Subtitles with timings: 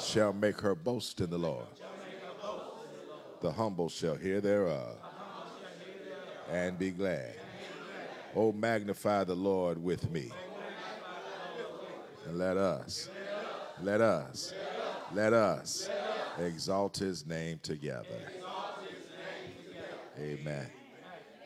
[0.00, 1.66] shall make her boast in the Lord.
[3.40, 4.96] The humble shall hear thereof
[6.50, 7.34] and be glad.
[8.34, 10.30] Oh, magnify the Lord with me.
[12.26, 13.08] And let us,
[13.82, 14.52] let us,
[15.14, 15.88] let us
[16.38, 18.04] exalt his name together.
[20.18, 20.66] Amen.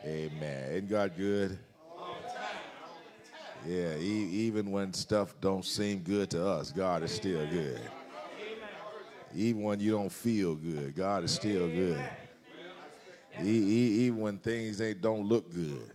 [0.05, 0.71] Amen.
[0.71, 1.57] Isn't God good?
[3.65, 7.79] Yeah, e- even when stuff don't seem good to us, God is still good.
[9.35, 12.03] Even when you don't feel good, God is still good.
[13.41, 15.89] Even when things ain't don't look good,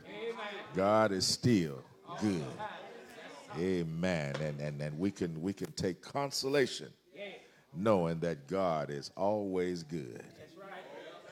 [0.75, 1.83] God is still
[2.21, 2.47] good.
[3.59, 4.35] Amen.
[4.37, 6.89] And, and, and we can we can take consolation
[7.75, 10.23] knowing that God is always good.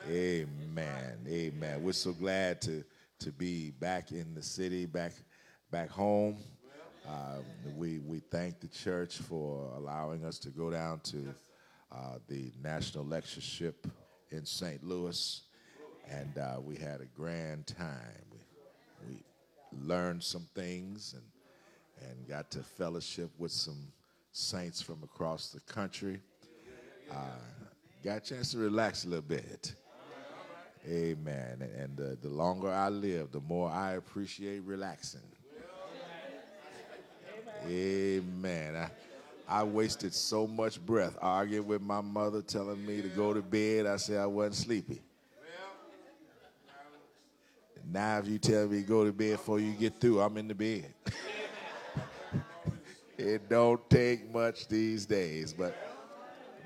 [0.09, 1.17] Amen.
[1.27, 1.83] Amen.
[1.83, 2.83] We're so glad to
[3.19, 5.13] to be back in the city, back
[5.71, 6.37] back home.
[7.07, 7.37] Uh,
[7.75, 11.33] we we thank the church for allowing us to go down to
[11.91, 13.87] uh, the national lectureship
[14.31, 14.83] in St.
[14.83, 15.41] Louis,
[16.09, 18.25] and uh, we had a grand time.
[18.31, 21.23] We, we learned some things and
[22.01, 23.87] and got to fellowship with some
[24.31, 26.19] saints from across the country.
[27.11, 27.15] Uh,
[28.03, 29.73] got a chance to relax a little bit.
[30.87, 31.67] Amen.
[31.77, 35.21] And, the longer I live, the more I appreciate relaxing.
[37.67, 38.75] Amen.
[38.75, 38.91] I,
[39.47, 43.85] I wasted so much breath arguing with my mother, telling me to go to bed.
[43.85, 45.01] I said I wasn't sleepy.
[47.87, 50.55] Now, if you tell me go to bed before you get through, I'm in the
[50.55, 50.91] bed.
[53.17, 55.75] it don't take much these days, but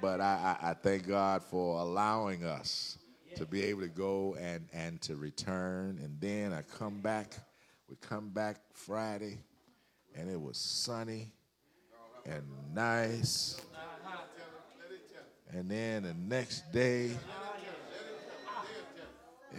[0.02, 2.98] but I, I, I thank God for allowing us
[3.36, 6.00] to be able to go and, and to return.
[6.02, 7.34] And then I come back.
[7.90, 9.40] We come back Friday,
[10.16, 11.34] and it was sunny
[12.30, 13.62] and nice.
[15.52, 17.12] And then the next day,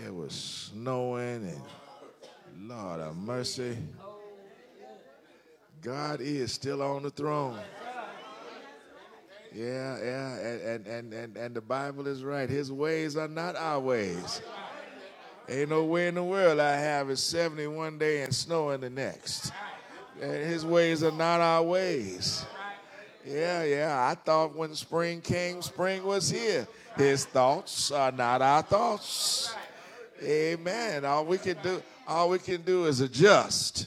[0.07, 1.63] it was snowing, and
[2.59, 3.77] Lord have mercy.
[5.83, 7.59] God is still on the throne.
[9.53, 12.49] Yeah, yeah, and, and, and, and the Bible is right.
[12.49, 14.43] His ways are not our ways.
[15.49, 18.91] Ain't no way in the world I have it 71 day and snow in the
[18.91, 19.51] next.
[20.21, 22.45] His ways are not our ways.
[23.27, 24.09] Yeah, yeah.
[24.11, 26.67] I thought when spring came, spring was here.
[26.97, 29.55] His thoughts are not our thoughts.
[30.23, 31.05] Amen.
[31.05, 33.87] All we can do, all we can do is adjust.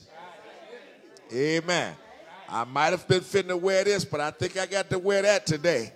[1.32, 1.96] Amen.
[2.48, 5.24] I might have been fitting to wear this, but I think I got to wear
[5.24, 5.92] that today.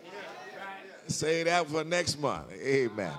[1.07, 2.51] Say that for next month.
[2.51, 3.13] Amen.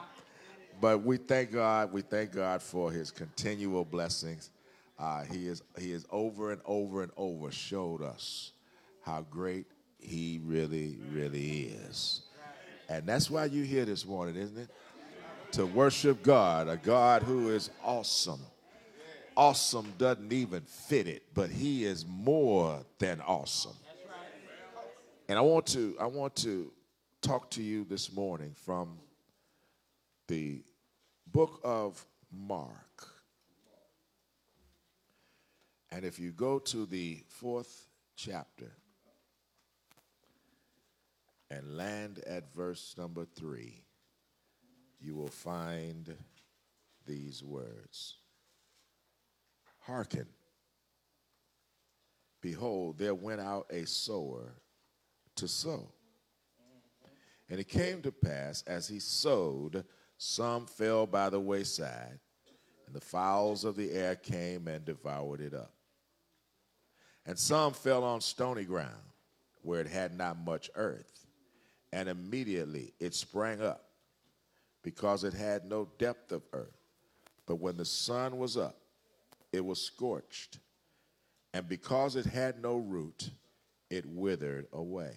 [0.81, 1.93] But we thank God.
[1.93, 4.51] We thank God for His continual blessings.
[4.99, 8.53] Uh, he is He is over and over and over showed us
[9.03, 9.67] how great
[9.99, 12.23] He really, really is,
[12.89, 14.71] and that's why you're here this morning, isn't it?
[15.53, 18.41] To worship God, a God who is awesome
[19.39, 23.77] awesome doesn't even fit it, but he is more than awesome.
[25.29, 26.73] And I want to I want to
[27.23, 28.99] talk to you this morning from
[30.27, 30.63] the
[31.31, 33.09] book of Mark.
[35.91, 38.73] And if you go to the fourth chapter
[41.51, 43.85] and land at verse number three,
[45.01, 46.15] you will find
[47.07, 48.17] these words.
[49.81, 50.27] Hearken.
[52.41, 54.53] Behold, there went out a sower
[55.37, 55.91] to sow.
[57.49, 59.85] And it came to pass, as he sowed,
[60.19, 62.19] some fell by the wayside,
[62.87, 65.73] and the fowls of the air came and devoured it up.
[67.25, 69.13] And some fell on stony ground,
[69.63, 71.27] where it had not much earth,
[71.93, 73.85] and immediately it sprang up,
[74.83, 76.77] because it had no depth of earth.
[77.47, 78.77] But when the sun was up,
[79.53, 80.59] it was scorched,
[81.55, 83.31] and because it had no root,
[83.91, 85.17] it withered away.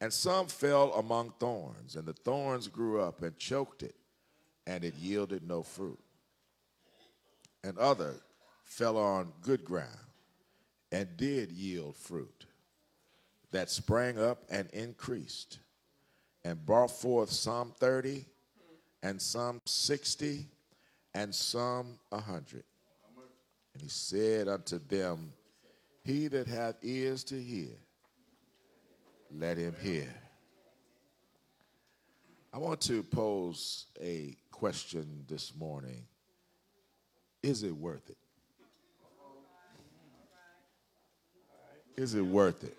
[0.00, 3.94] And some fell among thorns, and the thorns grew up and choked it,
[4.66, 6.00] and it yielded no fruit.
[7.62, 8.14] And other
[8.64, 9.88] fell on good ground,
[10.90, 12.41] and did yield fruit,
[13.52, 15.58] that sprang up and increased,
[16.44, 18.26] and brought forth some thirty,
[19.02, 20.46] and some sixty,
[21.14, 22.64] and some a hundred.
[23.74, 25.32] And he said unto them,
[26.04, 27.76] He that hath ears to hear,
[29.30, 30.12] let him hear.
[32.52, 36.04] I want to pose a question this morning.
[37.42, 38.16] Is it worth it?
[41.96, 42.76] Is it worth it?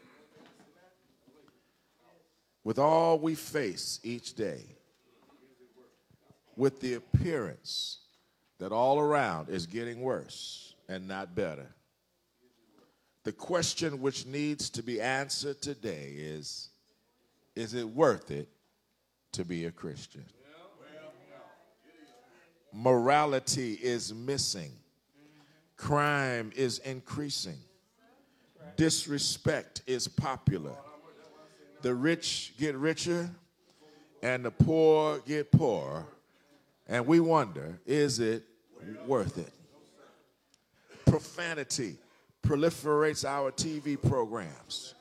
[2.63, 4.63] With all we face each day,
[6.55, 7.99] with the appearance
[8.59, 11.67] that all around is getting worse and not better.
[13.23, 16.69] The question which needs to be answered today is
[17.55, 18.49] Is it worth it
[19.33, 20.25] to be a Christian?
[22.75, 24.71] Morality is missing,
[25.77, 27.59] crime is increasing,
[28.77, 30.75] disrespect is popular.
[31.83, 33.29] The rich get richer
[34.21, 36.05] and the poor get poorer.
[36.87, 38.43] And we wonder, is it
[39.05, 39.51] worth it?
[41.05, 41.97] Profanity
[42.41, 44.95] proliferates our TV programs.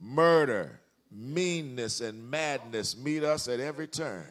[0.00, 0.80] Murder,
[1.12, 4.26] meanness, and madness meet us at every turn.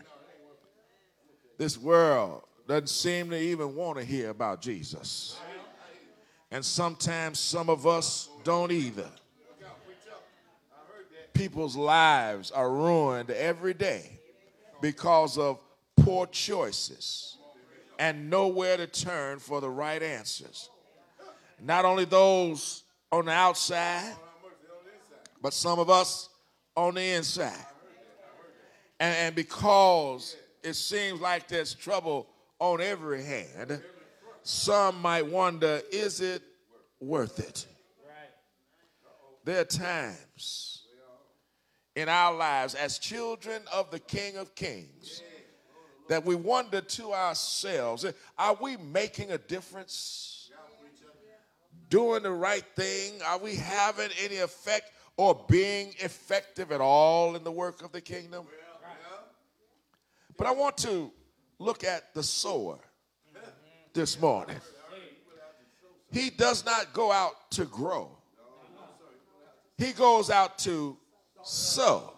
[1.58, 5.40] This world doesn't seem to even want to hear about Jesus.
[6.52, 9.10] And sometimes some of us don't either.
[11.34, 14.20] People's lives are ruined every day
[14.82, 15.60] because of
[15.98, 17.38] poor choices
[18.00, 20.70] and nowhere to turn for the right answers.
[21.62, 24.14] Not only those on the outside,
[25.42, 26.30] but some of us
[26.76, 27.66] on the inside.
[29.00, 32.28] And, and because it seems like there's trouble
[32.60, 33.82] on every hand,
[34.44, 36.42] some might wonder is it
[37.00, 37.68] worth it?
[39.44, 40.81] There are times
[42.02, 45.22] in our lives as children of the King of Kings
[46.10, 48.06] that we wonder to ourselves
[48.38, 50.50] are we making a difference?
[51.90, 53.14] Doing the right thing?
[53.26, 58.02] Are we having any effect or being effective at all in the work of the
[58.02, 58.46] kingdom?
[60.38, 61.12] But I want to
[61.60, 62.80] look at the sower
[63.94, 64.58] this morning.
[66.12, 68.18] He does not go out to grow,
[69.78, 70.98] he goes out to
[71.44, 72.14] sow.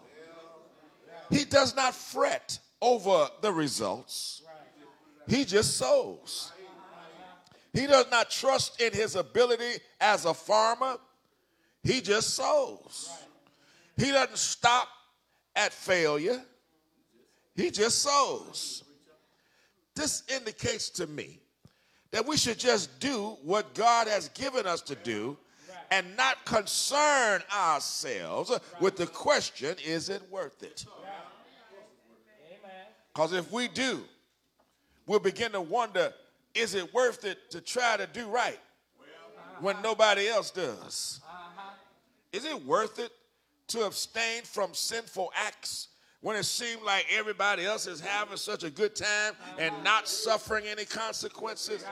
[1.30, 4.42] He does not fret over the results.
[5.26, 6.52] He just sows.
[7.72, 10.96] He does not trust in his ability as a farmer.
[11.82, 13.10] He just sows.
[13.96, 14.88] He doesn't stop
[15.56, 16.42] at failure.
[17.56, 18.84] He just sows.
[19.94, 21.40] This indicates to me
[22.10, 25.36] that we should just do what God has given us to do
[25.90, 30.84] and not concern ourselves with the question is it worth it?
[33.12, 34.02] Because if we do,
[35.06, 36.12] we'll begin to wonder
[36.54, 38.58] is it worth it to try to do right
[39.60, 41.20] when nobody else does?
[42.32, 43.12] Is it worth it
[43.68, 45.88] to abstain from sinful acts
[46.20, 50.64] when it seems like everybody else is having such a good time and not suffering
[50.66, 51.84] any consequences?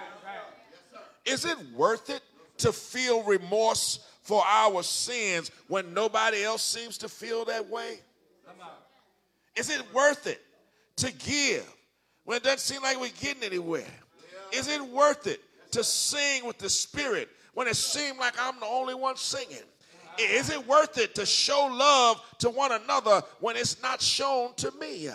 [1.25, 2.23] Is it worth it
[2.63, 7.99] to feel remorse for our sins when nobody else seems to feel that way?
[9.57, 10.41] Is it worth it
[10.97, 11.67] to give
[12.25, 13.85] when it doesn't seem like we're getting anywhere?
[14.53, 15.41] Is it worth it
[15.73, 19.59] to sing with the Spirit when it seems like I'm the only one singing?
[20.19, 24.71] Is it worth it to show love to one another when it's not shown to
[24.73, 25.09] me?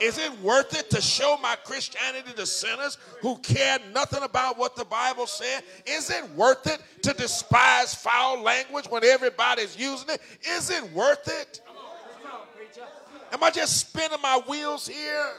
[0.00, 4.76] Is it worth it to show my Christianity to sinners who care nothing about what
[4.76, 5.62] the Bible said?
[5.86, 10.20] Is it worth it to despise foul language when everybody's using it?
[10.48, 11.60] Is it worth it?
[13.32, 15.32] Am I just spinning my wheels here?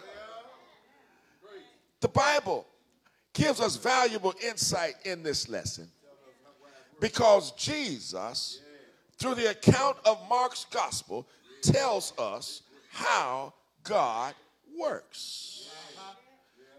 [1.99, 2.65] The Bible
[3.33, 5.87] gives us valuable insight in this lesson
[6.99, 8.61] because Jesus,
[9.17, 11.27] through the account of Mark's gospel,
[11.61, 13.53] tells us how
[13.83, 14.33] God
[14.79, 15.69] works.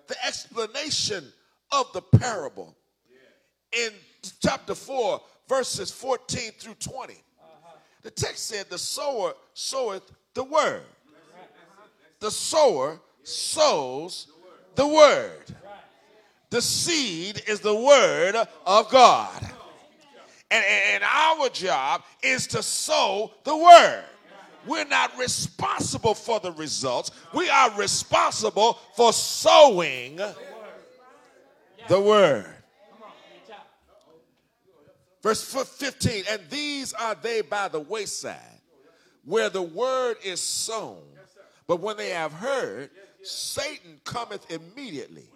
[0.06, 1.24] The explanation
[1.72, 2.74] of the parable
[3.72, 3.90] in
[4.40, 7.14] chapter 4, verses 14 through 20.
[8.02, 10.82] The text said, The sower soweth the word.
[12.20, 14.28] The sower sows
[14.74, 15.54] the word.
[16.50, 18.34] The seed is the word
[18.66, 19.42] of God.
[20.50, 20.64] And,
[20.94, 24.04] and our job is to sow the word.
[24.68, 27.10] We're not responsible for the results.
[27.32, 30.20] We are responsible for sowing
[31.88, 32.54] the word.
[35.22, 38.60] Verse 15, and these are they by the wayside,
[39.24, 41.02] where the word is sown.
[41.66, 42.90] But when they have heard,
[43.22, 45.28] Satan cometh immediately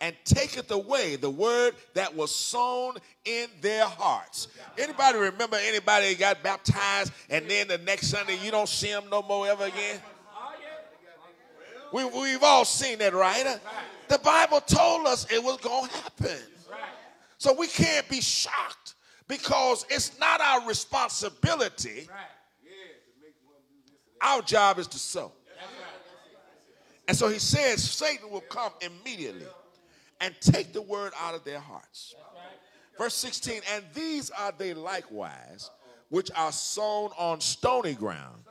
[0.00, 4.48] and taketh away the word that was sown in their hearts.
[4.78, 9.22] Anybody remember anybody got baptized and then the next Sunday you don't see them no
[9.22, 10.00] more ever again?
[11.92, 13.58] We, we've all seen that, right?
[14.08, 16.38] The Bible told us it was going to happen.
[17.38, 18.94] So we can't be shocked
[19.26, 22.08] because it's not our responsibility
[24.20, 25.32] Our job is to sow.
[27.08, 29.46] And so he says Satan will come immediately
[30.20, 32.14] and take the word out of their hearts.
[32.98, 35.70] Verse 16, and these are they likewise,
[36.10, 38.42] which are sown on stony ground,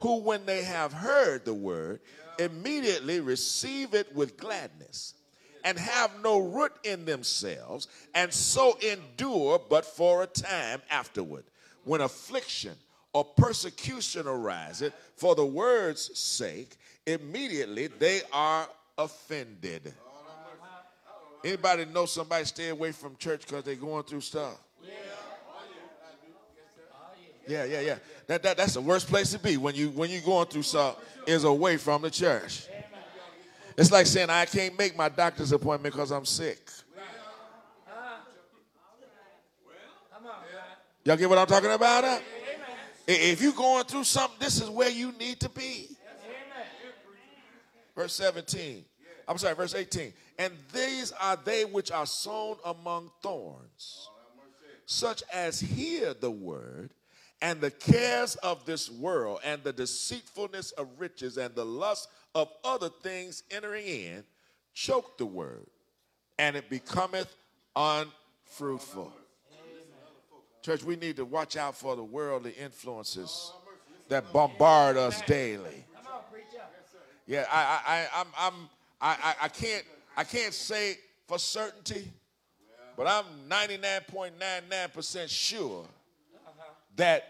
[0.00, 2.00] who when they have heard the word,
[2.38, 5.14] immediately receive it with gladness
[5.64, 11.44] and have no root in themselves, and so endure but for a time afterward.
[11.84, 12.74] When affliction
[13.12, 19.92] or persecution arises for the word's sake, immediately they are offended.
[21.44, 24.58] Anybody know somebody stay away from church because they're going through stuff?
[27.46, 27.96] Yeah, yeah, yeah.
[28.26, 30.96] That, that, that's the worst place to be when you when you're going through stuff
[31.26, 32.66] is away from the church.
[33.78, 36.58] It's like saying I can't make my doctor's appointment because I'm sick.
[41.04, 42.20] Y'all get what I'm talking about?
[43.06, 45.88] If you're going through something, this is where you need to be.
[47.96, 48.84] Verse 17.
[49.26, 50.12] I'm sorry, verse 18.
[50.38, 54.08] And these are they which are sown among thorns,
[54.86, 56.90] such as hear the word,
[57.42, 62.50] and the cares of this world, and the deceitfulness of riches, and the lust of
[62.64, 64.24] other things entering in,
[64.74, 65.66] choke the word,
[66.38, 67.34] and it becometh
[67.74, 69.12] unfruitful.
[70.62, 73.52] Church, we need to watch out for the worldly influences
[74.08, 75.84] that bombard us daily.
[77.26, 78.68] Yeah, I, I, I'm, I'm,
[79.00, 79.84] I, I can't,
[80.18, 80.98] I can't say
[81.28, 82.10] for certainty,
[82.96, 85.86] but I'm 99.99% sure
[86.96, 87.22] that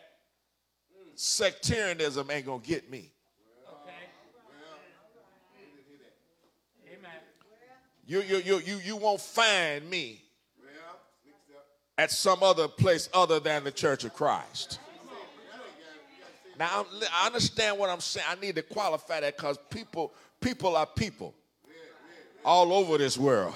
[1.14, 3.12] sectarianism ain't gonna get me.
[8.07, 10.23] You, you, you, you, you won't find me
[11.99, 14.80] at some other place other than the Church of Christ.
[16.59, 18.26] Now I understand what I'm saying.
[18.30, 21.35] I need to qualify that because people, people are people
[22.45, 23.54] all over this world.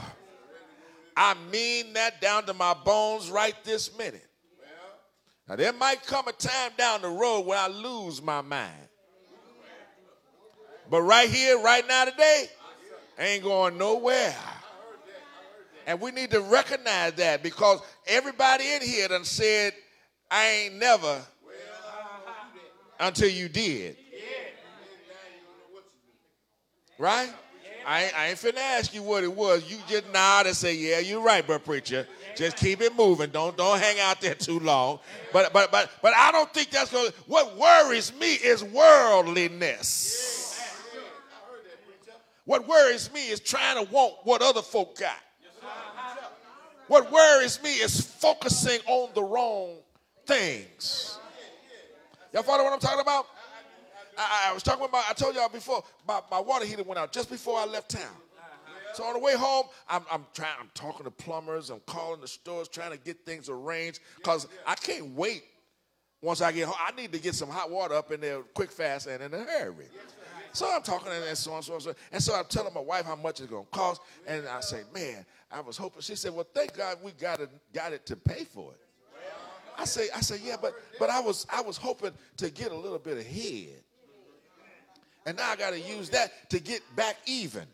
[1.17, 4.27] I mean that down to my bones right this minute.
[5.49, 8.89] Now there might come a time down the road when I lose my mind.
[10.91, 12.47] But right here, right now, today,
[13.19, 14.37] ain't going nowhere.
[15.87, 19.73] And we need to recognize that because everybody in here done said,
[20.31, 21.23] I ain't never
[23.01, 23.97] until you did.
[26.99, 27.33] Right?
[27.87, 29.71] I ain't, I ain't finna ask you what it was.
[29.71, 33.31] You just nod and say, "Yeah, you're right, but preacher." Just keep it moving.
[33.31, 35.01] Don't don't hang out there too long.
[35.33, 37.11] But but but but I don't think that's going.
[37.27, 40.61] What worries me is worldliness.
[42.45, 45.17] What worries me is trying to want what other folk got.
[46.89, 49.77] What worries me is focusing on the wrong
[50.27, 51.19] things.
[52.33, 53.27] Y'all follow what I'm talking about?
[54.19, 57.13] I, I was talking about, I told y'all before, my, my water heater went out
[57.13, 58.15] just before I left town.
[58.95, 62.29] So on the way home, I'm, I'm trying, I'm talking to plumbers, I'm calling the
[62.29, 65.45] stores, trying to get things arranged, because I can't wait
[66.21, 66.77] once I get home.
[66.79, 69.45] I need to get some hot water up in there quick, fast, and in a
[69.45, 69.87] hurry.
[70.53, 71.97] So I'm talking and so on, so on, so on.
[72.13, 74.03] And so I'm telling my wife how much it's going to cost.
[74.27, 76.03] And I say, man, I was hoping.
[76.03, 78.81] She said, "Well, thank God we got it, got it to pay for it."
[79.79, 82.77] I say, I say, yeah, but but I was I was hoping to get a
[82.77, 83.83] little bit ahead,
[85.27, 87.65] and now I got to use that to get back even.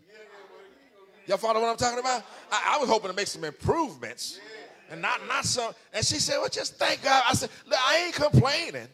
[1.27, 2.25] Y'all follow what I'm talking about?
[2.51, 4.41] I, I was hoping to make some improvements,
[4.91, 5.75] and not not some.
[5.93, 8.89] And she said, "Well, just thank God." I said, Look, "I ain't complaining.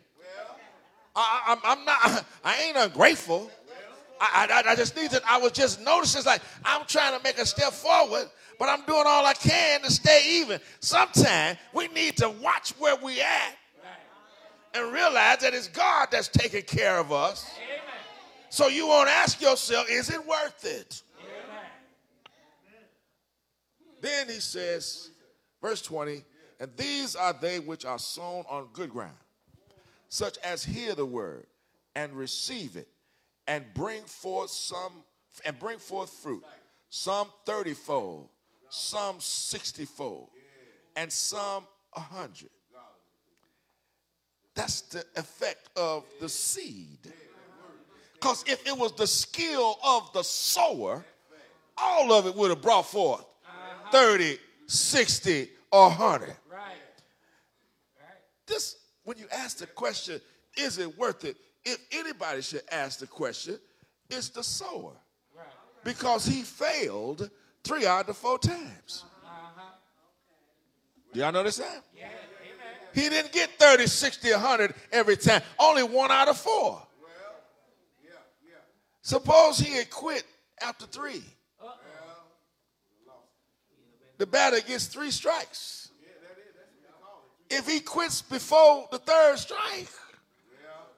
[1.16, 2.24] I, am not.
[2.44, 3.50] I ain't ungrateful."
[4.20, 7.36] I, I, I, just need to, I was just noticing, like, I'm trying to make
[7.38, 10.60] a step forward, but I'm doing all I can to stay even.
[10.80, 13.58] Sometimes we need to watch where we at
[14.72, 17.44] and realize that it's God that's taking care of us.
[18.54, 21.02] So you won't ask yourself, is it worth it?
[24.00, 25.10] Then he says,
[25.60, 26.22] verse 20,
[26.60, 29.16] and these are they which are sown on good ground,
[30.08, 31.48] such as hear the word
[31.96, 32.86] and receive it
[33.48, 35.02] and bring forth some
[35.44, 36.44] and bring forth fruit,
[36.90, 38.28] some thirtyfold,
[38.68, 40.28] some 60 fold,
[40.94, 42.50] and some a hundred.
[44.54, 47.12] That's the effect of the seed.
[48.24, 51.04] Because if it was the skill of the sower,
[51.76, 53.90] all of it would have brought forth uh-huh.
[53.92, 56.34] 30, 60, or 100.
[56.50, 56.60] Right.
[58.46, 60.22] This, when you ask the question,
[60.56, 61.36] is it worth it?
[61.66, 63.58] If anybody should ask the question,
[64.08, 64.92] it's the sower.
[65.84, 67.28] Because he failed
[67.62, 69.04] three out of four times.
[69.22, 69.60] Uh-huh.
[71.12, 71.84] Do y'all notice that?
[71.94, 72.08] Yeah.
[72.94, 75.42] He didn't get 30, 60, 100 every time.
[75.58, 76.80] Only one out of four.
[79.04, 80.24] Suppose he had quit
[80.62, 81.22] after three.
[84.16, 85.90] The batter gets three strikes.
[87.50, 89.90] If he quits before the third strike,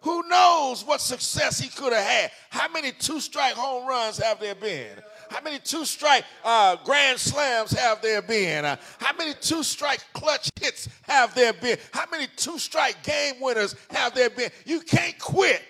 [0.02, 2.30] who knows what success he could have had?
[2.50, 4.92] How many two strike home runs have there been?
[5.28, 8.64] How many two strike uh, grand slams have there been?
[8.64, 11.78] Uh, how many two strike clutch hits have there been?
[11.90, 14.50] How many two strike game winners have there been?
[14.64, 15.60] You can't quit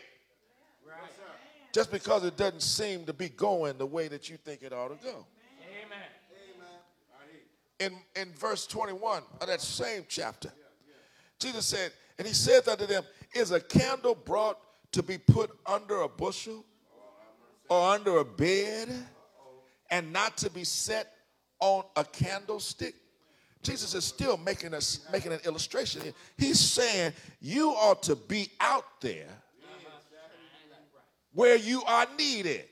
[1.77, 4.99] just because it doesn't seem to be going the way that you think it ought
[4.99, 5.27] to go.
[5.85, 5.99] Amen.
[7.79, 10.51] In, in verse 21 of that same chapter,
[11.39, 13.05] Jesus said, and he said unto them,
[13.35, 14.59] Is a candle brought
[14.93, 16.65] to be put under a bushel
[17.69, 18.89] or under a bed
[19.91, 21.13] and not to be set
[21.61, 22.95] on a candlestick?
[23.63, 26.01] Jesus is still making us making an illustration.
[26.39, 29.29] He's saying you ought to be out there
[31.37, 32.65] where you are needed.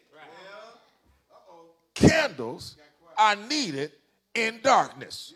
[1.92, 2.76] Candles
[3.16, 3.92] are needed
[4.34, 5.34] in darkness.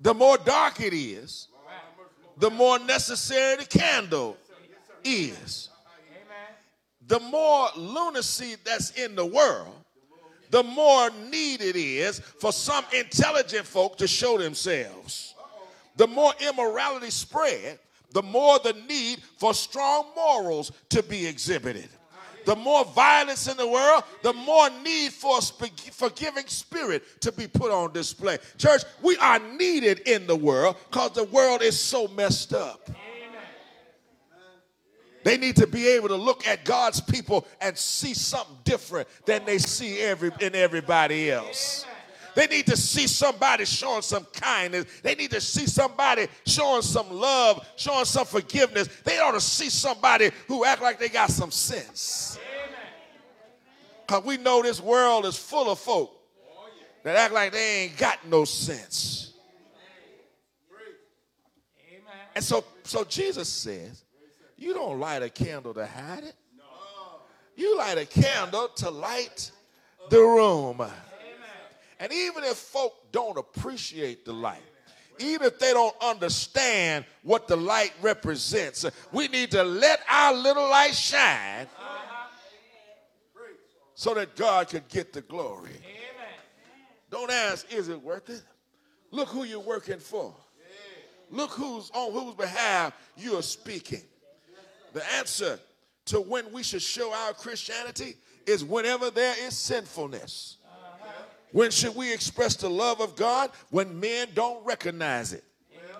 [0.00, 1.48] The more dark it is,
[2.38, 4.36] the more necessary the candle
[5.04, 5.68] is.
[7.08, 9.74] The more lunacy that's in the world,
[10.50, 15.34] the more need it is for some intelligent folk to show themselves.
[15.96, 17.80] The more immorality spread,
[18.12, 21.88] the more the need for strong morals to be exhibited.
[22.44, 25.42] The more violence in the world, the more need for a
[25.92, 28.38] forgiving spirit to be put on display.
[28.58, 32.90] Church, we are needed in the world because the world is so messed up.
[35.24, 39.44] They need to be able to look at God's people and see something different than
[39.44, 41.86] they see every, in everybody else.
[42.34, 44.86] They need to see somebody showing some kindness.
[45.02, 48.88] They need to see somebody showing some love, showing some forgiveness.
[49.04, 52.38] They ought to see somebody who act like they got some sense.
[54.06, 56.12] Because we know this world is full of folk
[57.02, 59.34] that act like they ain't got no sense.
[62.34, 64.04] And so, so Jesus says,
[64.56, 66.34] you don't light a candle to hide it.
[67.56, 69.50] You light a candle to light
[70.08, 70.82] the room.
[72.02, 74.60] And even if folk don't appreciate the light,
[75.20, 80.68] even if they don't understand what the light represents, we need to let our little
[80.68, 81.68] light shine
[83.94, 85.70] so that God could get the glory.
[87.08, 88.42] Don't ask, is it worth it?
[89.12, 90.34] Look who you're working for.
[91.30, 94.02] Look who's on whose behalf you are speaking.
[94.92, 95.60] The answer
[96.06, 100.56] to when we should show our Christianity is whenever there is sinfulness.
[101.52, 103.50] When should we express the love of God?
[103.70, 105.44] When men don't recognize it.
[105.72, 105.98] Amen.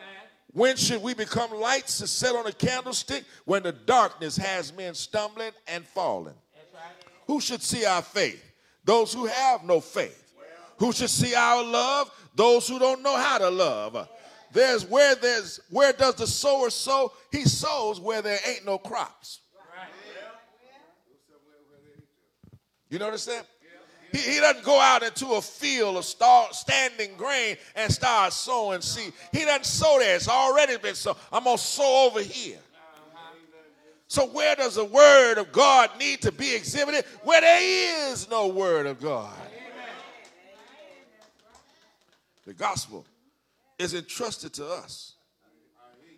[0.53, 3.25] When should we become lights to set on a candlestick?
[3.45, 6.35] When the darkness has men stumbling and falling.
[6.75, 6.83] Right.
[7.27, 8.43] Who should see our faith?
[8.85, 10.33] Those who have no faith.
[10.37, 10.47] Well.
[10.79, 12.11] Who should see our love?
[12.35, 14.09] Those who don't know how to love.
[14.53, 17.13] There's where there's where does the sower sow?
[17.31, 19.41] He sows where there ain't no crops.
[19.75, 19.89] Right.
[22.91, 23.47] You notice that?
[24.13, 29.13] He, he doesn't go out into a field of standing grain and start sowing seed.
[29.33, 30.17] He doesn't sow there.
[30.17, 31.17] It's already been sown.
[31.33, 32.59] I'm going to sow over here.
[34.07, 37.07] So, where does the word of God need to be exhibited?
[37.25, 39.33] Where there is no word of God.
[42.45, 43.07] The gospel
[43.79, 45.15] is entrusted to us.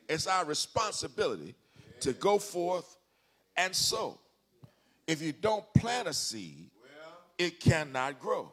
[0.09, 1.55] It's our responsibility
[2.01, 2.97] to go forth
[3.57, 4.19] and sow.
[5.07, 6.71] If you don't plant a seed,
[7.39, 8.53] it cannot grow.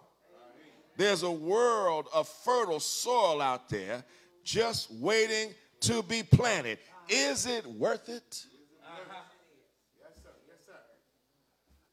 [0.98, 4.04] There's a world of fertile soil out there
[4.44, 6.80] just waiting to be planted.
[7.10, 8.46] Is it worth it?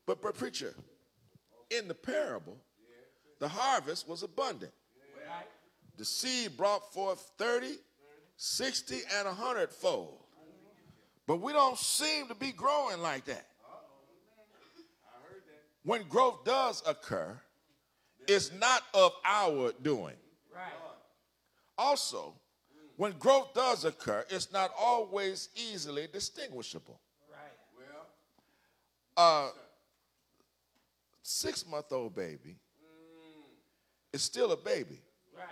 [0.07, 0.75] But, but preacher,
[1.71, 2.57] in the parable,
[3.41, 4.73] the harvest was abundant.
[5.97, 7.75] The seed brought forth 30,
[8.37, 10.19] 60, and 100 fold.
[11.27, 13.47] But we don't seem to be growing like that
[15.85, 17.39] when growth does occur,
[18.27, 20.17] it's not of our doing.
[20.55, 20.73] Right.
[21.77, 22.35] Also,
[22.97, 27.01] when growth does occur, it's not always easily distinguishable.
[27.31, 27.87] Right.
[29.17, 29.51] Well, uh,
[31.23, 33.43] six month old baby mm.
[34.13, 35.01] is still a baby.
[35.37, 35.47] Right.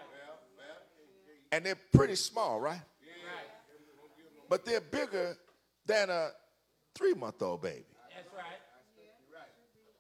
[1.53, 2.81] And they're pretty small, right?
[4.49, 5.37] But they're bigger
[5.87, 6.31] than a
[6.95, 7.85] three month old baby.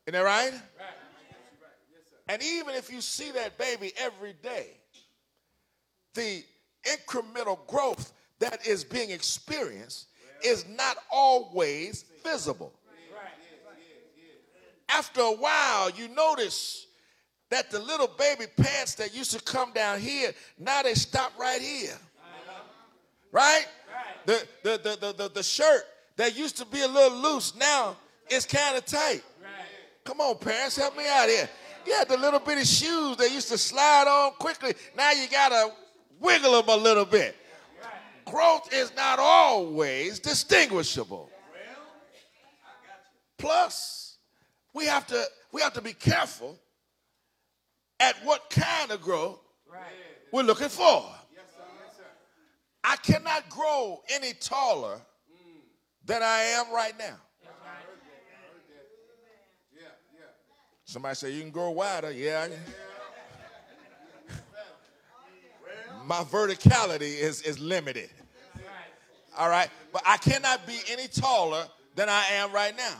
[0.06, 0.52] Isn't that right?
[0.52, 0.60] right.
[2.28, 4.68] And even if you see that baby every day,
[6.14, 6.44] the
[6.84, 10.06] incremental growth that is being experienced
[10.44, 12.72] is not always visible.
[14.88, 16.86] after a while, you notice
[17.50, 21.60] that the little baby pants that used to come down here, now they stop right
[21.60, 21.92] here.
[21.92, 22.60] Uh-huh.
[23.32, 23.66] Right?
[24.26, 25.82] The, the, the, the, the, the shirt
[26.16, 27.96] that used to be a little loose now
[28.28, 29.22] is kind of tight.
[30.06, 31.48] Come on, parents, help me out here.
[31.84, 35.72] Yeah, the little bitty shoes that used to slide on quickly, now you got to
[36.20, 37.36] wiggle them a little bit.
[38.24, 41.28] Growth is not always distinguishable.
[43.36, 44.18] Plus,
[44.74, 46.58] we have to we have to be careful
[48.00, 49.38] at what kind of growth
[50.32, 51.04] we're looking for.
[52.84, 55.00] I cannot grow any taller
[56.04, 57.16] than I am right now.
[60.96, 62.10] Somebody say you can grow wider.
[62.10, 62.48] Yeah.
[66.06, 68.08] My verticality is, is limited.
[69.36, 69.68] All right.
[69.92, 72.96] But I cannot be any taller than I am right now.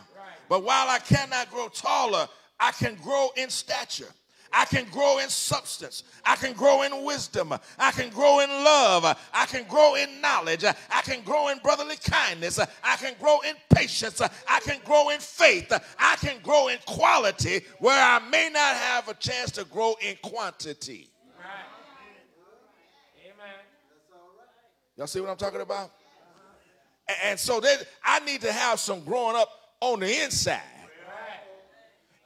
[0.47, 2.29] But while I cannot grow taller,
[2.61, 4.13] I can grow in stature.
[4.53, 6.05] I can grow in substance.
[6.25, 7.53] I can grow in wisdom.
[7.79, 9.19] I can grow in love.
[9.33, 10.65] I can grow in knowledge.
[10.65, 12.59] I can grow in brotherly kindness.
[12.59, 14.21] I can grow in patience.
[14.21, 15.73] I can grow in faith.
[15.99, 20.17] I can grow in quality where I may not have a chance to grow in
[20.23, 21.11] quantity.
[24.97, 25.93] Y'all see what I'm talking about?
[27.23, 27.61] And so
[28.03, 30.63] I need to have some growing up on the inside.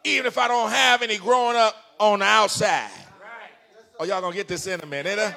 [0.04, 2.90] Even if I don't have any growing up on the outside.
[3.98, 5.34] Oh, y'all gonna get this in a minute.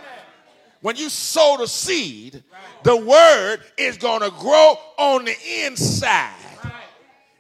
[0.82, 2.44] When you sow the seed,
[2.84, 6.36] the word is gonna grow on the inside.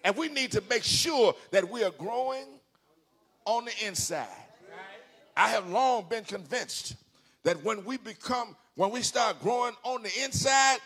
[0.03, 2.45] And we need to make sure that we are growing
[3.45, 4.27] on the inside.
[5.35, 6.95] I have long been convinced
[7.43, 10.79] that when we become, when we start growing on the inside,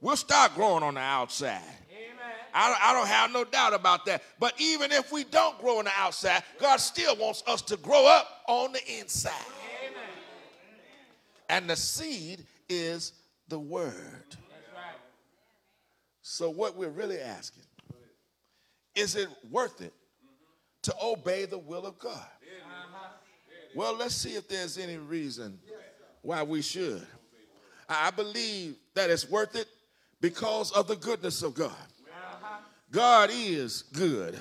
[0.00, 1.62] we'll start growing on the outside.
[2.54, 4.22] I, I don't have no doubt about that.
[4.38, 8.06] But even if we don't grow on the outside, God still wants us to grow
[8.06, 9.32] up on the inside.
[9.88, 10.08] Amen.
[11.48, 13.12] And the seed is
[13.48, 14.36] the word.
[16.22, 17.64] So, what we're really asking
[18.94, 19.92] is it worth it
[20.82, 22.26] to obey the will of God?
[23.74, 25.58] Well, let's see if there's any reason
[26.22, 27.06] why we should.
[27.88, 29.68] I believe that it's worth it
[30.20, 31.72] because of the goodness of God.
[32.94, 34.38] God is good.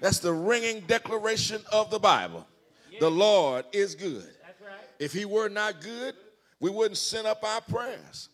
[0.00, 2.46] That's the ringing declaration of the Bible.
[3.00, 4.28] The Lord is good.
[5.00, 6.14] If He were not good,
[6.60, 8.28] we wouldn't send up our prayers.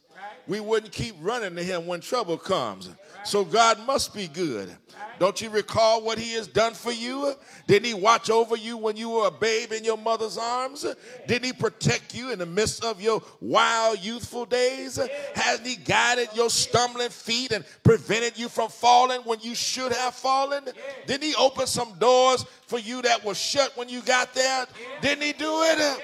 [0.46, 2.90] We wouldn't keep running to Him when trouble comes.
[3.24, 4.74] So God must be good.
[5.18, 7.35] Don't you recall what he has done for you?
[7.66, 10.87] Didn't he watch over you when you were a babe in your mother's arms?
[11.26, 14.98] Didn't he protect you in the midst of your wild youthful days?
[15.35, 20.14] Hasn't he guided your stumbling feet and prevented you from falling when you should have
[20.14, 20.64] fallen?
[21.06, 24.66] Didn't he open some doors for you that were shut when you got there?
[25.02, 26.02] Didn't he do it?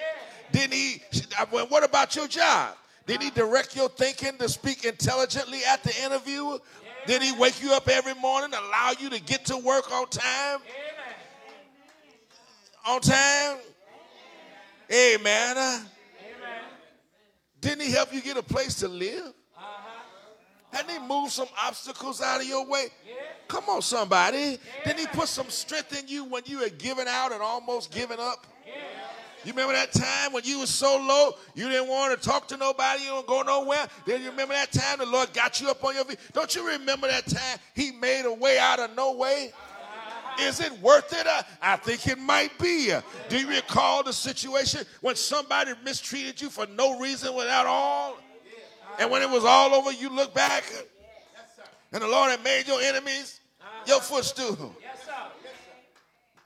[0.53, 1.03] Didn't he?
[1.51, 2.77] What about your job?
[3.07, 6.59] Did he direct your thinking to speak intelligently at the interview?
[7.07, 10.59] Did he wake you up every morning, allow you to get to work on time?
[12.85, 13.59] On time?
[14.93, 15.57] Amen.
[15.57, 15.87] Amen.
[17.61, 19.33] Didn't he help you get a place to live?
[19.57, 19.91] Uh-huh.
[20.73, 22.87] Hadn't he moved some obstacles out of your way?
[23.07, 23.15] Yeah.
[23.49, 24.39] Come on, somebody.
[24.39, 24.57] Yeah.
[24.85, 28.19] Didn't he put some strength in you when you had given out and almost given
[28.21, 28.47] up?
[29.47, 32.57] You remember that time when you were so low, you didn't want to talk to
[32.57, 33.87] nobody, you don't go nowhere?
[34.05, 36.19] Then you remember that time the Lord got you up on your feet?
[36.33, 39.53] Don't you remember that time He made a way out of no way?
[40.41, 41.27] Is it worth it?
[41.63, 42.93] I think it might be.
[43.29, 48.19] Do you recall the situation when somebody mistreated you for no reason without all?
[48.99, 50.65] And when it was all over, you look back
[51.93, 53.41] and the Lord had made your enemies
[53.87, 54.75] your footstool.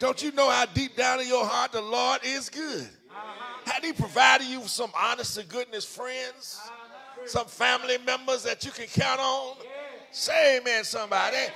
[0.00, 2.88] Don't you know how deep down in your heart the Lord is good?
[3.10, 3.70] Uh-huh.
[3.70, 6.58] Had He provided you with some honest to goodness friends?
[6.64, 7.26] Uh-huh.
[7.26, 9.56] Some family members that you can count on?
[9.62, 9.68] Yeah.
[10.10, 11.36] Say amen, somebody.
[11.36, 11.52] Yeah.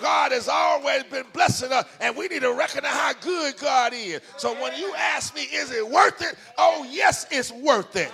[0.00, 4.20] God has always been blessing us, and we need to recognize how good God is.
[4.36, 6.36] So when you ask me, is it worth it?
[6.56, 8.12] Oh, yes, it's worth it.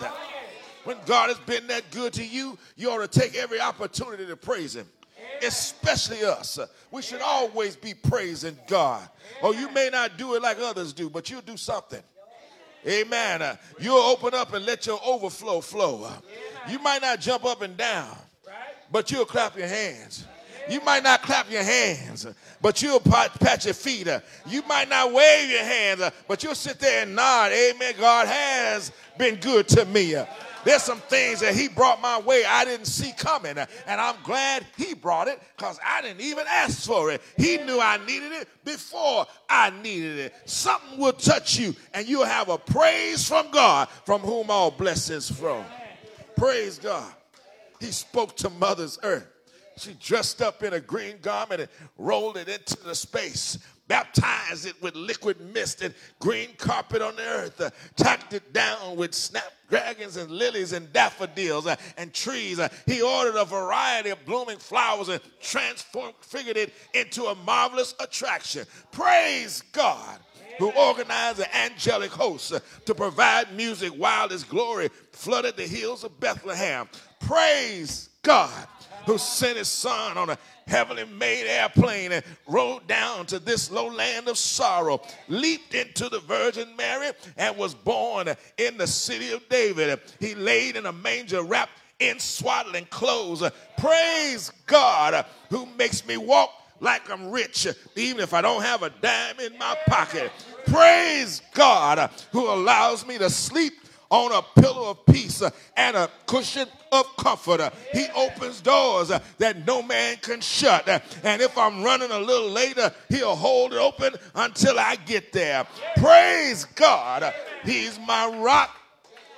[0.85, 4.37] When God has been that good to you, you ought to take every opportunity to
[4.37, 4.89] praise Him
[5.42, 6.59] especially us.
[6.90, 9.09] We should always be praising God.
[9.42, 12.03] Oh, you may not do it like others do, but you'll do something.
[12.87, 13.42] Amen.
[13.42, 16.05] Uh, you'll open up and let your overflow flow.
[16.05, 16.12] Uh,
[16.70, 18.16] you might not jump up and down,
[18.92, 20.25] but you'll clap your hands.
[20.68, 22.27] You might not clap your hands,
[22.61, 24.09] but you'll pat your feet.
[24.09, 27.53] Uh, you might not wave your hands, but you'll sit there and nod.
[27.53, 27.94] Amen.
[27.99, 30.16] God has been good to me.
[30.66, 33.57] There's some things that he brought my way I didn't see coming.
[33.57, 37.22] And I'm glad he brought it because I didn't even ask for it.
[37.37, 40.35] He knew I needed it before I needed it.
[40.44, 45.31] Something will touch you and you'll have a praise from God from whom all blessings
[45.31, 45.64] flow.
[46.35, 47.14] Praise God.
[47.79, 49.29] He spoke to Mother's Earth.
[49.76, 53.57] She dressed up in a green garment and rolled it into the space
[53.88, 57.70] baptized it with liquid mist and green carpet on the earth, uh,
[58.33, 62.59] it down with snapdragons and lilies and daffodils uh, and trees.
[62.59, 68.66] Uh, he ordered a variety of blooming flowers and transfigured it into a marvelous attraction.
[68.92, 70.18] Praise God
[70.59, 76.03] who organized the angelic hosts uh, to provide music while his glory flooded the hills
[76.03, 76.88] of Bethlehem.
[77.20, 78.66] Praise God
[79.04, 83.87] who sent his son on a heavenly made airplane and rode down to this low
[83.87, 88.28] land of sorrow, leaped into the Virgin Mary, and was born
[88.59, 90.00] in the city of David.
[90.18, 93.42] He laid in a manger wrapped in swaddling clothes.
[93.78, 98.90] Praise God who makes me walk like I'm rich, even if I don't have a
[98.90, 100.30] dime in my pocket.
[100.66, 103.72] Praise God who allows me to sleep
[104.11, 107.61] on a pillow of peace uh, and a cushion of comfort.
[107.61, 110.88] Uh, he opens doors uh, that no man can shut.
[111.25, 115.66] And if I'm running a little later, he'll hold it open until I get there.
[115.97, 117.35] Praise God.
[117.64, 118.77] He's my rock,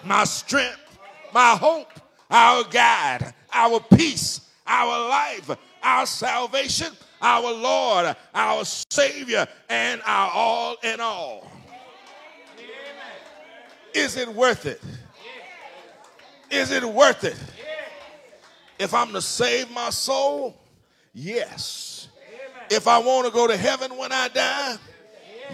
[0.04, 0.98] my strength,
[1.32, 1.90] my hope,
[2.30, 5.50] our guide, our peace, our life,
[5.82, 11.50] our salvation, our Lord, our Savior, and our all in all.
[13.94, 14.80] Is it worth it?
[16.50, 17.36] Is it worth it?
[18.78, 20.56] If I'm to save my soul,
[21.12, 22.08] yes.
[22.70, 24.76] If I want to go to heaven when I die,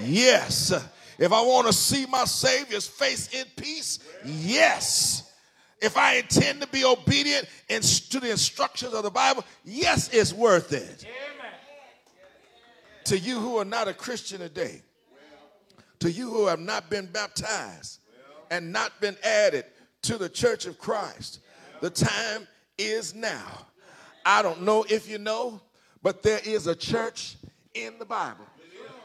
[0.00, 0.72] yes.
[1.18, 5.32] If I want to see my Savior's face in peace, yes.
[5.80, 10.72] If I intend to be obedient to the instructions of the Bible, yes, it's worth
[10.72, 11.06] it.
[13.04, 14.82] To you who are not a Christian today,
[16.00, 18.00] to you who have not been baptized,
[18.50, 19.64] and not been added
[20.02, 21.40] to the church of Christ.
[21.80, 22.46] The time
[22.78, 23.66] is now.
[24.24, 25.60] I don't know if you know,
[26.02, 27.36] but there is a church
[27.74, 28.46] in the Bible.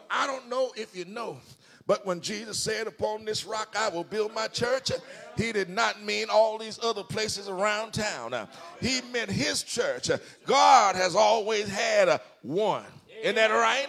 [0.09, 1.37] I don't know if you know,
[1.85, 4.91] but when Jesus said, Upon this rock I will build my church,
[5.37, 8.47] he did not mean all these other places around town.
[8.81, 10.09] He meant his church.
[10.45, 12.85] God has always had one.
[13.21, 13.87] Isn't that right?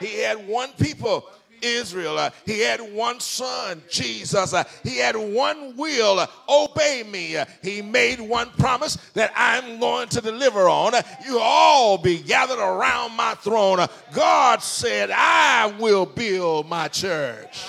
[0.00, 1.28] He had one people
[1.62, 2.18] Israel.
[2.18, 4.52] Uh, he had one son, Jesus.
[4.52, 7.36] Uh, he had one will, uh, obey me.
[7.62, 10.92] He made one promise that I'm going to deliver on.
[11.24, 13.86] You all be gathered around my throne.
[14.12, 17.64] God said, I will build my church.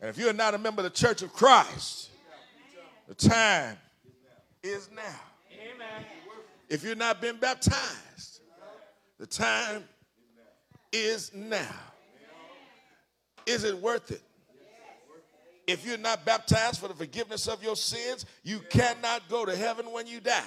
[0.00, 2.10] And if you're not a member of the church of Christ,
[3.08, 3.78] the time
[4.62, 5.02] is now.
[6.68, 8.40] If you've not been baptized,
[9.18, 9.84] the time
[10.94, 11.74] is now.
[13.46, 14.22] Is it worth it?
[15.66, 19.90] If you're not baptized for the forgiveness of your sins, you cannot go to heaven
[19.92, 20.42] when you die.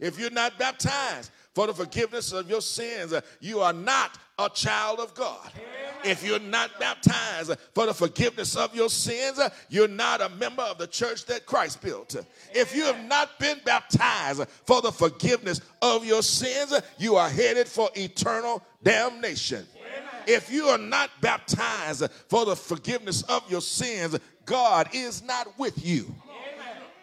[0.00, 4.48] If you're not baptized for the forgiveness of your sins, uh, you are not a
[4.48, 5.52] child of God.
[6.04, 10.78] If you're not baptized for the forgiveness of your sins, you're not a member of
[10.78, 12.16] the church that Christ built.
[12.54, 17.66] If you have not been baptized for the forgiveness of your sins, you are headed
[17.66, 19.66] for eternal damnation.
[20.26, 25.84] If you are not baptized for the forgiveness of your sins, God is not with
[25.84, 26.14] you.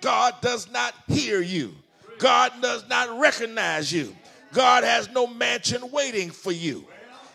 [0.01, 1.73] God does not hear you.
[2.17, 4.15] God does not recognize you.
[4.53, 6.85] God has no mansion waiting for you.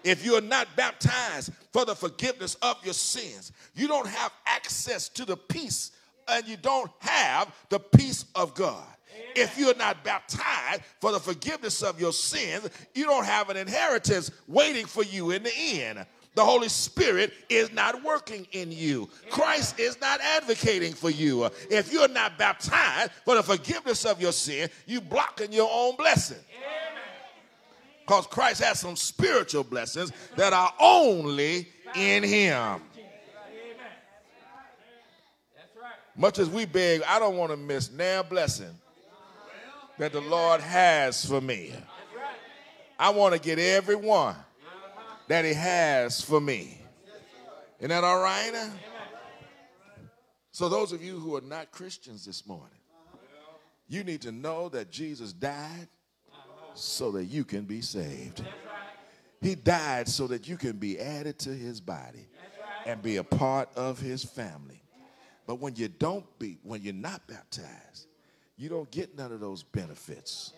[0.06, 5.24] If you're not baptized for the forgiveness of your sins, you don't have access to
[5.24, 5.90] the peace
[6.28, 8.86] and you don't have the peace of God.
[9.34, 14.30] If you're not baptized for the forgiveness of your sins, you don't have an inheritance
[14.46, 16.06] waiting for you in the end.
[16.36, 19.10] The Holy Spirit is not working in you.
[19.30, 21.46] Christ is not advocating for you.
[21.68, 25.96] If you're not baptized for the forgiveness of your sin, you are blocking your own
[25.96, 26.38] blessing.
[28.06, 32.80] Because Christ has some spiritual blessings that are only in him.
[36.16, 38.74] Much as we beg, I don't want to miss now blessing
[39.98, 41.74] that the Lord has for me.
[42.98, 44.36] I want to get every one
[45.28, 46.80] that He has for me.
[47.78, 48.70] Isn't that all right?
[50.52, 52.78] So, those of you who are not Christians this morning,
[53.88, 55.88] you need to know that Jesus died
[56.76, 58.44] so that you can be saved.
[59.40, 62.26] He died so that you can be added to His body
[62.84, 64.82] and be a part of His family.
[65.46, 68.06] But when you don't be, when you're not baptized,
[68.56, 70.52] you don't get none of those benefits.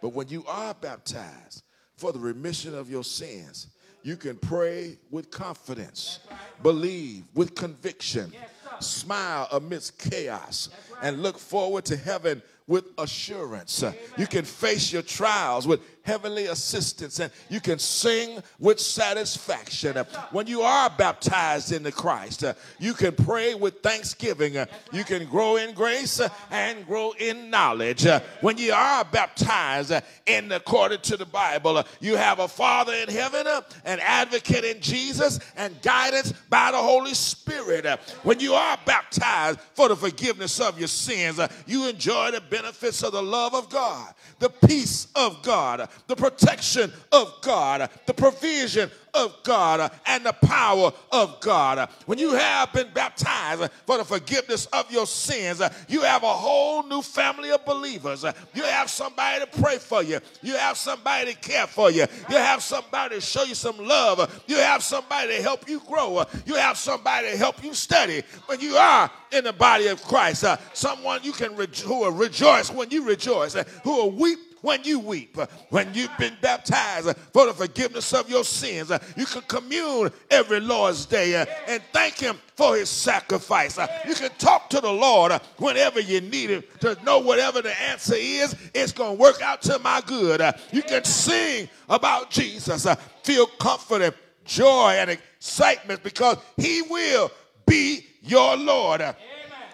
[0.00, 1.62] But when you are baptized
[1.96, 3.68] for the remission of your sins,
[4.02, 6.20] you can pray with confidence,
[6.62, 8.32] believe with conviction,
[8.80, 10.70] smile amidst chaos,
[11.02, 13.82] and look forward to heaven with assurance.
[14.16, 19.96] You can face your trials with heavenly assistance and you can sing with satisfaction.
[20.30, 24.56] When you are baptized into Christ, uh, you can pray with thanksgiving.
[24.56, 28.06] Uh, you can grow in grace uh, and grow in knowledge.
[28.40, 29.92] When you are baptized
[30.26, 33.46] in according to the Bible, you have a Father in heaven,
[33.84, 37.86] an advocate in Jesus, and guidance by the Holy Spirit.
[38.22, 43.12] When you are baptized for the forgiveness of your sins, you enjoy the benefits of
[43.12, 49.42] the love of God, the peace of God, the protection of God, the provision of
[49.42, 51.88] God, and the power of God.
[52.06, 56.82] When you have been baptized for the forgiveness of your sins, you have a whole
[56.84, 58.24] new family of believers.
[58.54, 60.20] You have somebody to pray for you.
[60.42, 62.06] You have somebody to care for you.
[62.28, 64.42] You have somebody to show you some love.
[64.46, 66.24] You have somebody to help you grow.
[66.46, 68.22] You have somebody to help you study.
[68.46, 72.70] When you are in the body of Christ, uh, someone you can who will rejoice
[72.70, 75.38] when you rejoice, uh, who will weep when you weep,
[75.70, 78.92] when you've been baptized for the forgiveness of your sins.
[79.16, 83.78] You can commune every Lord's Day and thank Him for His sacrifice.
[84.06, 88.16] You can talk to the Lord whenever you need Him to know whatever the answer
[88.16, 90.40] is, it's going to work out to my good.
[90.72, 92.86] You can sing about Jesus,
[93.22, 97.30] feel confident, joy, and excitement because He will
[97.66, 99.02] be your Lord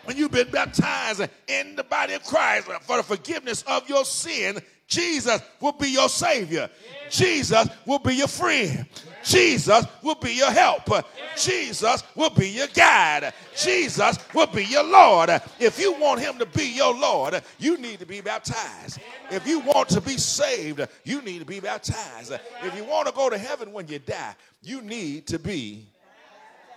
[0.06, 4.60] when you've been baptized in the body of Christ for the forgiveness of your sin,
[4.86, 6.70] Jesus will be your Savior.
[7.10, 8.86] Jesus will be your friend.
[9.24, 10.88] Jesus will be your help.
[11.36, 13.32] Jesus will be your guide.
[13.56, 15.30] Jesus will be your Lord.
[15.58, 19.00] If you want him to be your Lord, you need to be baptized.
[19.30, 22.32] If you want to be saved, you need to be baptized.
[22.62, 25.86] If you want to go to heaven when you die, you need to be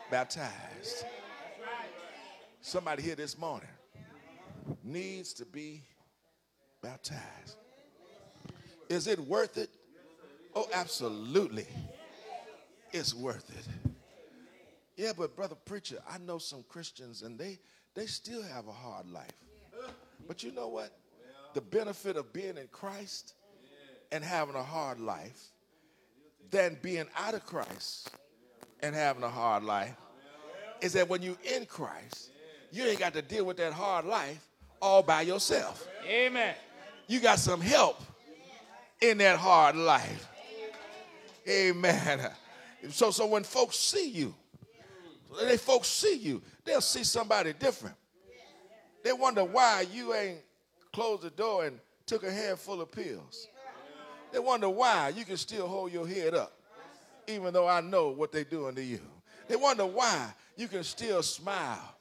[0.09, 1.05] baptized.
[2.61, 3.69] Somebody here this morning
[4.83, 5.83] needs to be
[6.81, 7.57] baptized.
[8.89, 9.69] Is it worth it?
[10.55, 11.67] Oh, absolutely.
[12.91, 13.93] It's worth it.
[14.97, 17.59] Yeah, but brother preacher, I know some Christians and they
[17.93, 19.31] they still have a hard life.
[20.27, 20.91] But you know what?
[21.53, 23.33] The benefit of being in Christ
[24.11, 25.51] and having a hard life
[26.51, 28.11] than being out of Christ
[28.81, 29.95] and having a hard life
[30.81, 32.31] is that when you're in Christ,
[32.71, 34.47] you ain't got to deal with that hard life
[34.81, 35.87] all by yourself.
[36.07, 36.55] Amen.
[37.07, 38.01] You got some help
[39.01, 40.27] in that hard life.
[41.47, 42.29] Amen.
[42.89, 44.33] So, so when folks see you,
[45.43, 47.95] they folks see you, they'll see somebody different.
[49.03, 50.39] They wonder why you ain't
[50.91, 53.47] closed the door and took a handful of pills.
[54.31, 56.53] They wonder why you can still hold your head up,
[57.27, 58.99] even though I know what they're doing to you.
[59.47, 61.95] They wonder why you can still smile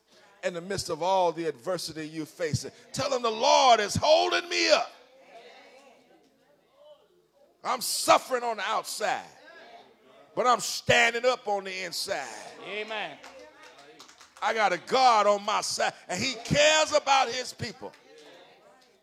[0.45, 2.71] in the midst of all the adversity you're facing.
[2.93, 4.93] Tell them the Lord is holding me up.
[7.65, 9.21] I'm suffering on the outside,
[10.35, 12.27] but I'm standing up on the inside.
[12.71, 13.17] Amen.
[14.41, 17.93] I got a God on my side, and He cares about His people.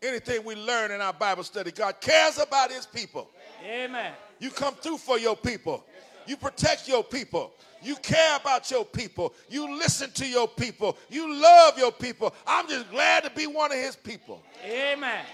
[0.02, 3.28] Anything we learn in our Bible study, God cares about His people.
[3.64, 4.12] Amen.
[4.38, 5.84] You come through for your people,
[6.26, 7.52] you protect your people.
[7.82, 9.34] You care about your people.
[9.48, 10.96] You listen to your people.
[11.08, 12.34] You love your people.
[12.46, 14.42] I'm just glad to be one of his people.
[14.64, 15.24] Amen.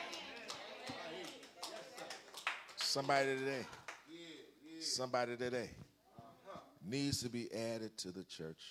[2.92, 3.64] Somebody today,
[4.83, 5.70] somebody today
[6.18, 6.59] uh-huh.
[6.87, 8.62] needs to be added to the church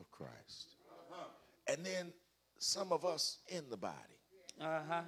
[0.00, 0.76] of Christ.
[0.88, 1.26] Uh-huh.
[1.68, 2.14] And then
[2.58, 4.16] some of us in the body,
[4.58, 5.02] Uh-huh.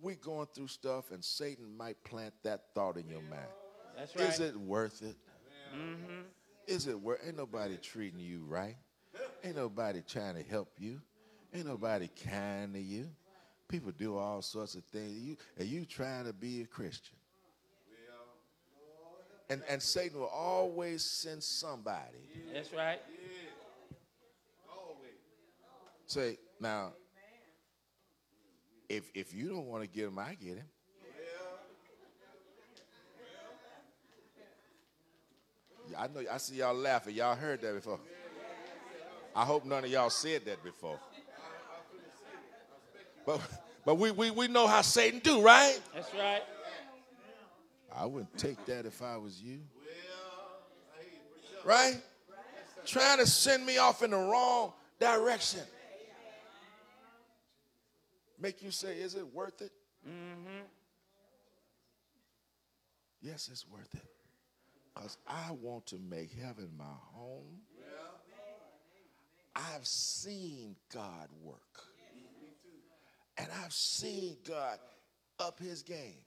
[0.00, 3.52] we going through stuff and Satan might plant that thought in your mind.
[3.98, 4.30] That's right.
[4.30, 5.16] Is it worth it?
[5.76, 6.22] Mm-hmm.
[6.66, 7.20] Is it worth?
[7.26, 8.76] Ain't nobody treating you right.
[9.44, 11.02] Ain't nobody trying to help you.
[11.52, 13.10] Ain't nobody kind to you.
[13.74, 15.18] People do all sorts of things.
[15.18, 17.16] You and you trying to be a Christian.
[19.50, 22.30] And and Satan will always send somebody.
[22.52, 23.00] That's right.
[24.70, 25.10] Always.
[26.06, 26.92] Say now.
[28.88, 30.66] If if you don't want to get him, I get him.
[35.98, 36.24] I know.
[36.30, 37.16] I see y'all laughing.
[37.16, 37.98] Y'all heard that before.
[39.34, 41.00] I hope none of y'all said that before.
[43.26, 43.40] But
[43.84, 45.78] but we we, we know how Satan do, right?
[45.94, 46.42] That's right.
[47.96, 49.60] I wouldn't take that if I was you.
[51.64, 51.96] Right?
[52.84, 55.60] Trying to send me off in the wrong direction.
[58.38, 59.72] Make you say, is it worth it?
[60.06, 60.64] Mm-hmm.
[63.22, 64.06] Yes, it's worth it.
[64.94, 67.62] Because I want to make heaven my home.
[69.56, 71.58] I've seen God work.
[73.36, 74.78] And I've seen God
[75.38, 76.18] up his game.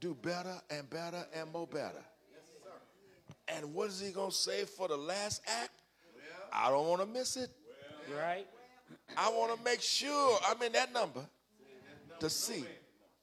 [0.00, 2.04] Do better and better and more better.
[3.48, 5.70] And what is he going to say for the last act?
[6.52, 7.50] I don't want to miss it.
[8.16, 8.46] Right?
[9.16, 11.24] I want to make sure I'm in that number
[12.20, 12.64] to see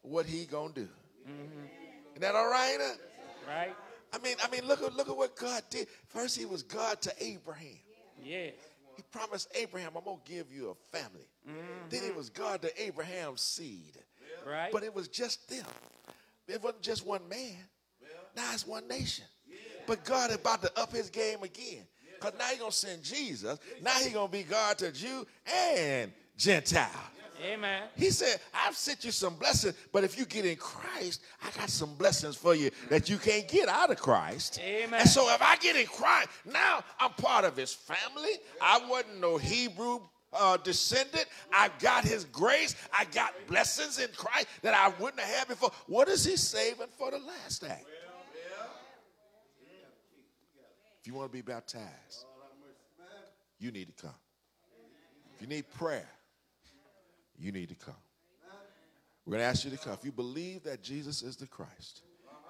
[0.02, 0.88] what he going to do.
[1.28, 1.66] Mm-hmm.
[2.12, 2.78] Isn't that all right?
[3.48, 3.76] Right?
[4.14, 5.88] I mean, I mean, look at look at what God did.
[6.08, 7.78] First, He was God to Abraham.
[8.24, 8.54] Yes.
[8.96, 11.90] He promised Abraham, "I'm gonna give you a family." Mm-hmm.
[11.90, 13.98] Then it was God to Abraham's seed.
[14.46, 14.72] Right?
[14.72, 15.66] But it was just them.
[16.48, 17.58] It wasn't just one man.
[18.36, 19.26] Now it's one nation.
[19.88, 21.86] But God is about to up His game again,
[22.20, 23.60] cause now he's gonna send Jesus.
[23.82, 26.90] Now he's gonna be God to Jew and Gentile.
[27.44, 27.84] Amen.
[27.96, 31.70] He said, I've sent you some blessings, but if you get in Christ, I got
[31.70, 34.60] some blessings for you that you can't get out of Christ.
[34.64, 35.02] Amen.
[35.02, 38.32] And so if I get in Christ, now I'm part of his family.
[38.62, 40.00] I wasn't no Hebrew
[40.34, 41.26] uh, descendant.
[41.54, 42.76] I got his grace.
[42.94, 45.72] I got blessings in Christ that I wouldn't have had before.
[45.88, 47.86] What is he saving for the last act?
[51.02, 52.26] If you want to be baptized,
[53.60, 54.16] you need to come.
[55.36, 56.10] If you need prayer,
[57.40, 57.96] you need to come.
[59.26, 59.94] We're going to ask you to come.
[59.94, 62.02] If you believe that Jesus is the Christ,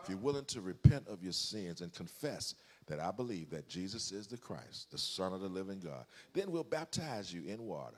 [0.04, 2.54] if you're willing to repent of your sins and confess
[2.88, 6.52] that I believe that Jesus is the Christ, the Son of the living God, then
[6.52, 7.96] we'll baptize you in water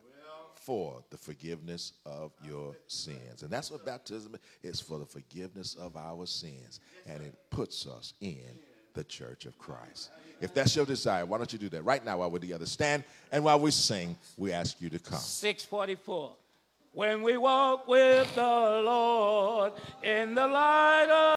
[0.53, 3.41] for the forgiveness of your sins.
[3.41, 6.79] And that's what baptism is for the forgiveness of our sins.
[7.05, 8.59] And it puts us in
[8.93, 10.11] the church of Christ.
[10.41, 12.65] If that's your desire, why don't you do that right now while we're together?
[12.65, 15.19] Stand and while we sing, we ask you to come.
[15.19, 16.31] 644.
[16.97, 19.71] When we walk with the Lord
[20.01, 21.17] in the light of